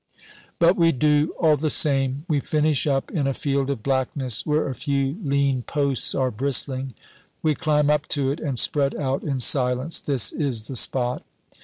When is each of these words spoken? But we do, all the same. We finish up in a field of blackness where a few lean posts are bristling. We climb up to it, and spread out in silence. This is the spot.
But 0.57 0.77
we 0.77 0.91
do, 0.91 1.35
all 1.39 1.55
the 1.55 1.69
same. 1.69 2.25
We 2.27 2.39
finish 2.39 2.87
up 2.87 3.11
in 3.11 3.27
a 3.27 3.35
field 3.35 3.69
of 3.69 3.83
blackness 3.83 4.43
where 4.47 4.67
a 4.67 4.73
few 4.73 5.19
lean 5.23 5.61
posts 5.61 6.15
are 6.15 6.31
bristling. 6.31 6.95
We 7.43 7.53
climb 7.53 7.91
up 7.91 8.07
to 8.17 8.31
it, 8.31 8.39
and 8.39 8.57
spread 8.57 8.95
out 8.95 9.21
in 9.21 9.39
silence. 9.39 9.99
This 9.99 10.31
is 10.31 10.65
the 10.67 10.75
spot. 10.75 11.23